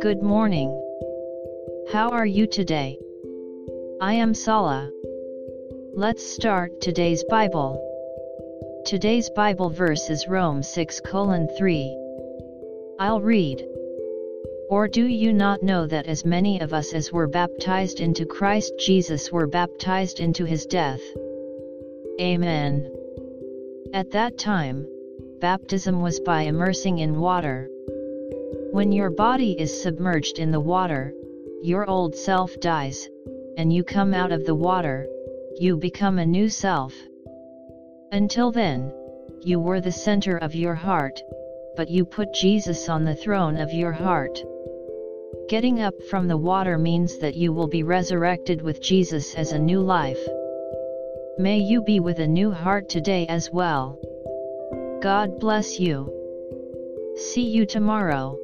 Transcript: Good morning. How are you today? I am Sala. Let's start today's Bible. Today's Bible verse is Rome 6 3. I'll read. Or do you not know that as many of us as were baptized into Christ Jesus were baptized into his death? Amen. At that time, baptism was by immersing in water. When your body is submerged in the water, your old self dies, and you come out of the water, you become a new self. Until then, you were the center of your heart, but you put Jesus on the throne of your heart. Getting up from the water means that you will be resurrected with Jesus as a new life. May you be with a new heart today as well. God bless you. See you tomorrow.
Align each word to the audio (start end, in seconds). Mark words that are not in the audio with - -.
Good 0.00 0.22
morning. 0.22 0.70
How 1.92 2.08
are 2.12 2.24
you 2.24 2.46
today? 2.46 2.98
I 4.00 4.14
am 4.14 4.32
Sala. 4.32 4.90
Let's 5.92 6.24
start 6.24 6.80
today's 6.80 7.22
Bible. 7.24 7.78
Today's 8.86 9.28
Bible 9.36 9.68
verse 9.68 10.08
is 10.08 10.26
Rome 10.26 10.62
6 10.62 11.02
3. 11.58 11.98
I'll 12.98 13.20
read. 13.20 13.66
Or 14.70 14.88
do 14.88 15.06
you 15.06 15.34
not 15.34 15.62
know 15.62 15.86
that 15.86 16.06
as 16.06 16.24
many 16.24 16.58
of 16.62 16.72
us 16.72 16.94
as 16.94 17.12
were 17.12 17.28
baptized 17.28 18.00
into 18.00 18.24
Christ 18.24 18.72
Jesus 18.78 19.30
were 19.30 19.46
baptized 19.46 20.20
into 20.20 20.46
his 20.46 20.64
death? 20.64 21.02
Amen. 22.18 22.90
At 23.92 24.12
that 24.12 24.38
time, 24.38 24.86
baptism 25.44 26.00
was 26.00 26.20
by 26.20 26.40
immersing 26.44 27.00
in 27.00 27.20
water. 27.20 27.68
When 28.72 28.92
your 28.92 29.10
body 29.10 29.52
is 29.60 29.82
submerged 29.82 30.38
in 30.38 30.50
the 30.50 30.66
water, 30.74 31.12
your 31.62 31.86
old 31.86 32.16
self 32.16 32.58
dies, 32.60 33.10
and 33.58 33.70
you 33.70 33.84
come 33.84 34.14
out 34.14 34.32
of 34.32 34.46
the 34.46 34.54
water, 34.54 35.06
you 35.60 35.76
become 35.76 36.18
a 36.18 36.24
new 36.24 36.48
self. 36.48 36.94
Until 38.10 38.52
then, 38.52 38.90
you 39.42 39.60
were 39.60 39.82
the 39.82 39.92
center 39.92 40.38
of 40.38 40.54
your 40.54 40.74
heart, 40.74 41.20
but 41.76 41.90
you 41.90 42.06
put 42.06 42.32
Jesus 42.32 42.88
on 42.88 43.04
the 43.04 43.14
throne 43.14 43.58
of 43.58 43.70
your 43.70 43.92
heart. 43.92 44.42
Getting 45.50 45.82
up 45.82 46.02
from 46.08 46.26
the 46.26 46.38
water 46.38 46.78
means 46.78 47.18
that 47.18 47.36
you 47.36 47.52
will 47.52 47.68
be 47.68 47.82
resurrected 47.82 48.62
with 48.62 48.80
Jesus 48.80 49.34
as 49.34 49.52
a 49.52 49.58
new 49.58 49.80
life. 49.80 50.26
May 51.36 51.58
you 51.58 51.82
be 51.82 52.00
with 52.00 52.18
a 52.18 52.26
new 52.26 52.50
heart 52.50 52.88
today 52.88 53.26
as 53.26 53.50
well. 53.52 53.98
God 55.04 55.38
bless 55.38 55.78
you. 55.78 56.10
See 57.14 57.42
you 57.42 57.66
tomorrow. 57.66 58.38